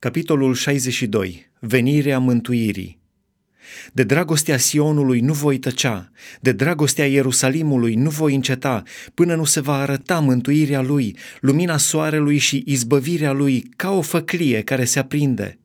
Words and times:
Capitolul 0.00 0.54
62. 0.54 1.50
Venirea 1.60 2.18
mântuirii. 2.18 2.98
De 3.92 4.02
dragostea 4.02 4.56
Sionului 4.56 5.20
nu 5.20 5.32
voi 5.32 5.58
tăcea, 5.58 6.10
de 6.40 6.52
dragostea 6.52 7.06
Ierusalimului 7.06 7.94
nu 7.94 8.10
voi 8.10 8.34
înceta, 8.34 8.82
până 9.14 9.34
nu 9.34 9.44
se 9.44 9.60
va 9.60 9.74
arăta 9.74 10.20
mântuirea 10.20 10.82
lui, 10.82 11.16
lumina 11.40 11.76
soarelui 11.76 12.38
și 12.38 12.62
izbăvirea 12.66 13.32
lui 13.32 13.70
ca 13.76 13.90
o 13.90 14.00
făclie 14.00 14.62
care 14.62 14.84
se 14.84 14.98
aprinde. 14.98 15.58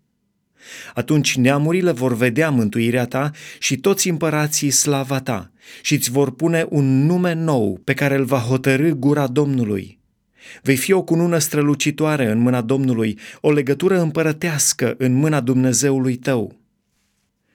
Atunci 0.93 1.35
neamurile 1.35 1.91
vor 1.91 2.15
vedea 2.15 2.49
mântuirea 2.49 3.05
ta 3.05 3.31
și 3.59 3.77
toți 3.77 4.09
împărații 4.09 4.71
slava 4.71 5.19
ta 5.19 5.51
și 5.81 5.93
îți 5.93 6.11
vor 6.11 6.31
pune 6.31 6.65
un 6.69 7.05
nume 7.05 7.33
nou 7.33 7.81
pe 7.83 7.93
care 7.93 8.15
îl 8.15 8.25
va 8.25 8.39
hotărâ 8.39 8.89
gura 8.89 9.27
Domnului. 9.27 10.01
Vei 10.61 10.75
fi 10.75 10.91
o 10.91 11.03
cunună 11.03 11.37
strălucitoare 11.37 12.31
în 12.31 12.37
mâna 12.37 12.61
Domnului, 12.61 13.19
o 13.41 13.51
legătură 13.51 13.99
împărătească 13.99 14.95
în 14.97 15.13
mâna 15.13 15.41
Dumnezeului 15.41 16.15
tău. 16.15 16.61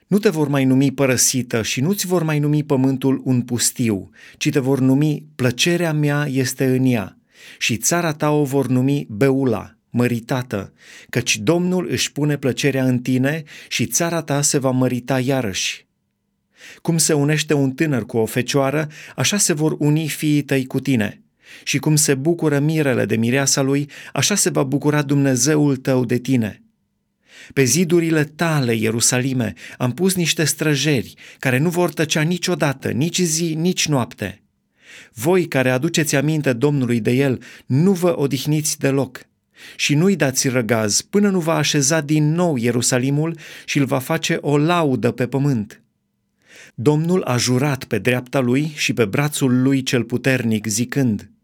Nu 0.07 0.17
te 0.17 0.29
vor 0.29 0.47
mai 0.47 0.65
numi 0.65 0.91
părăsită 0.91 1.61
și 1.61 1.81
nu-ți 1.81 2.07
vor 2.07 2.23
mai 2.23 2.39
numi 2.39 2.63
pământul 2.63 3.21
un 3.23 3.41
pustiu, 3.41 4.09
ci 4.37 4.49
te 4.49 4.59
vor 4.59 4.79
numi 4.79 5.25
plăcerea 5.35 5.93
mea 5.93 6.27
este 6.29 6.65
în 6.65 6.85
ea 6.85 7.17
și 7.57 7.77
țara 7.77 8.13
ta 8.13 8.29
o 8.29 8.43
vor 8.43 8.67
numi 8.67 9.07
Beula, 9.09 9.75
măritată, 9.89 10.73
căci 11.09 11.37
Domnul 11.37 11.87
își 11.89 12.11
pune 12.11 12.37
plăcerea 12.37 12.85
în 12.85 12.99
tine 12.99 13.43
și 13.67 13.85
țara 13.85 14.21
ta 14.21 14.41
se 14.41 14.57
va 14.57 14.71
mărita 14.71 15.19
iarăși. 15.19 15.87
Cum 16.81 16.97
se 16.97 17.13
unește 17.13 17.53
un 17.53 17.71
tânăr 17.71 18.05
cu 18.05 18.17
o 18.17 18.25
fecioară, 18.25 18.87
așa 19.15 19.37
se 19.37 19.53
vor 19.53 19.75
uni 19.79 20.07
fiii 20.07 20.41
tăi 20.41 20.65
cu 20.65 20.79
tine– 20.79 21.21
și 21.63 21.77
cum 21.77 21.95
se 21.95 22.15
bucură 22.15 22.59
mirele 22.59 23.05
de 23.05 23.15
mireasa 23.15 23.61
lui, 23.61 23.89
așa 24.13 24.35
se 24.35 24.49
va 24.49 24.63
bucura 24.63 25.01
Dumnezeul 25.01 25.75
tău 25.75 26.05
de 26.05 26.17
tine. 26.17 26.63
Pe 27.53 27.63
zidurile 27.63 28.23
tale, 28.23 28.75
Ierusalime, 28.75 29.53
am 29.77 29.93
pus 29.93 30.15
niște 30.15 30.43
străjeri 30.43 31.13
care 31.39 31.57
nu 31.57 31.69
vor 31.69 31.93
tăcea 31.93 32.21
niciodată, 32.21 32.89
nici 32.89 33.19
zi, 33.21 33.53
nici 33.53 33.87
noapte. 33.87 34.41
Voi 35.13 35.47
care 35.47 35.69
aduceți 35.69 36.15
aminte 36.15 36.53
Domnului 36.53 36.99
de 36.99 37.11
el, 37.11 37.41
nu 37.65 37.91
vă 37.91 38.19
odihniți 38.19 38.79
deloc 38.79 39.27
și 39.75 39.95
nu-i 39.95 40.15
dați 40.15 40.47
răgaz 40.47 41.01
până 41.01 41.29
nu 41.29 41.39
va 41.39 41.55
așeza 41.55 42.01
din 42.01 42.31
nou 42.31 42.55
Ierusalimul 42.55 43.37
și 43.65 43.77
îl 43.77 43.85
va 43.85 43.99
face 43.99 44.37
o 44.41 44.57
laudă 44.57 45.11
pe 45.11 45.27
pământ. 45.27 45.81
Domnul 46.75 47.23
a 47.23 47.37
jurat 47.37 47.83
pe 47.83 47.97
dreapta 47.97 48.39
lui 48.39 48.71
și 48.75 48.93
pe 48.93 49.05
brațul 49.05 49.61
lui 49.61 49.83
cel 49.83 50.03
puternic, 50.03 50.67
zicând– 50.67 51.29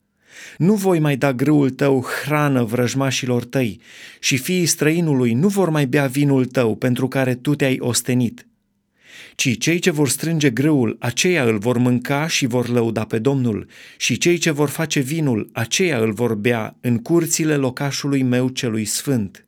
nu 0.58 0.74
voi 0.74 1.00
mai 1.00 1.16
da 1.16 1.34
grâul 1.34 1.70
tău 1.70 2.06
hrană 2.24 2.64
vrăjmașilor 2.64 3.44
tăi 3.44 3.80
și 4.20 4.38
fiii 4.38 4.66
străinului 4.66 5.34
nu 5.34 5.48
vor 5.48 5.70
mai 5.70 5.86
bea 5.86 6.06
vinul 6.06 6.46
tău 6.46 6.76
pentru 6.76 7.08
care 7.08 7.36
tu 7.36 7.56
te-ai 7.56 7.78
ostenit. 7.80 8.48
Ci 9.36 9.58
cei 9.58 9.80
ce 9.80 9.92
vor 9.92 10.10
strânge 10.10 10.50
grâul, 10.50 10.96
aceia 11.00 11.44
îl 11.44 11.58
vor 11.58 11.78
mânca 11.78 12.28
și 12.28 12.46
vor 12.46 12.70
lăuda 12.70 13.06
pe 13.06 13.20
Domnul, 13.20 13.68
și 13.98 14.18
cei 14.18 14.38
ce 14.38 14.52
vor 14.52 14.70
face 14.70 15.00
vinul, 15.00 15.50
aceia 15.54 15.98
îl 15.98 16.14
vor 16.14 16.36
bea 16.36 16.78
în 16.82 16.98
curțile 16.98 17.56
locașului 17.56 18.24
meu 18.24 18.50
celui 18.50 18.86
sfânt. 18.86 19.45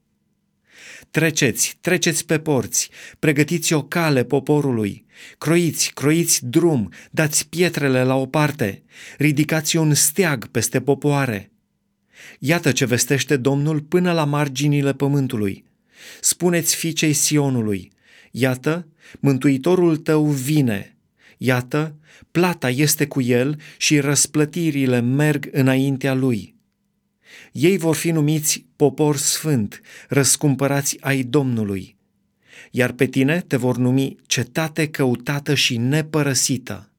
Treceți, 1.18 1.78
treceți 1.82 2.26
pe 2.26 2.40
porți, 2.40 2.90
pregătiți 3.20 3.74
o 3.74 3.84
cale 3.84 4.24
poporului, 4.24 5.06
croiți, 5.38 5.92
croiți 5.94 6.46
drum, 6.46 6.92
dați 7.12 7.50
pietrele 7.50 8.04
la 8.04 8.16
o 8.16 8.26
parte, 8.26 8.84
ridicați 9.18 9.78
un 9.78 9.94
steag 9.94 10.48
peste 10.48 10.82
popoare. 10.82 11.52
Iată 12.40 12.72
ce 12.72 12.86
vestește 12.86 13.38
Domnul 13.38 13.82
până 13.82 14.12
la 14.12 14.26
marginile 14.26 14.94
pământului. 14.94 15.64
Spuneți 16.22 16.76
fiicei 16.76 17.14
Sionului, 17.14 17.92
iată, 18.32 18.88
Mântuitorul 19.20 19.98
tău 19.98 20.26
vine, 20.26 20.98
iată, 21.38 21.96
plata 22.32 22.70
este 22.70 23.08
cu 23.08 23.22
el 23.22 23.60
și 23.78 24.00
răsplătirile 24.00 25.00
merg 25.00 25.50
înaintea 25.52 26.14
lui. 26.14 26.57
Ei 27.52 27.78
vor 27.78 27.96
fi 27.96 28.12
numiți 28.12 28.66
popor 28.76 29.18
sfânt, 29.18 29.82
răscumpărați 30.10 30.98
ai 31.00 31.24
Domnului, 31.24 31.96
iar 32.72 32.92
pe 32.92 33.06
tine 33.06 33.44
te 33.48 33.56
vor 33.56 33.78
numi 33.78 34.16
cetate 34.26 34.90
căutată 34.90 35.54
și 35.54 35.78
nepărăsită. 35.78 36.92